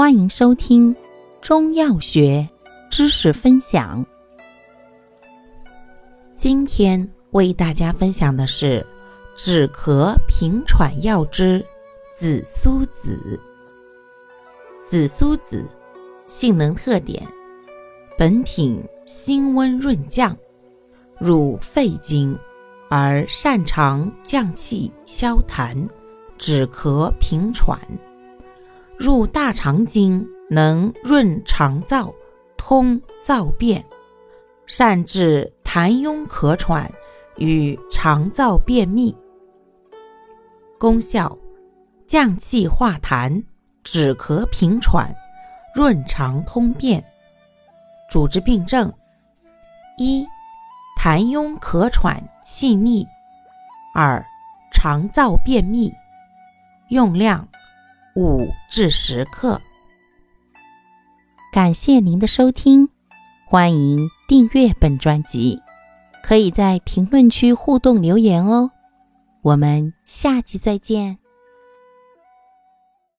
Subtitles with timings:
[0.00, 0.96] 欢迎收听
[1.42, 2.48] 中药学
[2.90, 4.02] 知识分享。
[6.34, 8.86] 今天为大家分享的是
[9.36, 11.62] 止咳平喘药之
[12.14, 13.38] 紫苏子。
[14.82, 15.68] 紫苏子
[16.24, 17.22] 性能特点：
[18.16, 20.34] 本品辛温润降，
[21.18, 22.34] 入肺经，
[22.88, 25.86] 而擅长降气消痰。
[26.38, 27.78] 止咳平喘，
[29.00, 32.12] 入大肠经能润肠燥、
[32.58, 33.82] 通燥便，
[34.66, 36.92] 善治痰壅咳喘
[37.38, 39.16] 与肠燥便秘。
[40.78, 41.34] 功效：
[42.06, 43.42] 降气化痰，
[43.82, 45.10] 止咳平喘，
[45.74, 47.02] 润肠通便。
[48.10, 48.92] 主治病症：
[49.96, 50.26] 一、
[51.00, 53.06] 痰壅咳喘气逆；
[53.94, 54.22] 二、
[54.74, 55.90] 肠燥便秘。
[56.88, 57.48] 用量
[58.16, 59.60] 五至十克。
[61.52, 62.88] 感谢您的收听，
[63.46, 65.58] 欢迎订阅本专辑，
[66.22, 68.70] 可以在评论区互动留言哦。
[69.42, 71.19] 我们下期再见。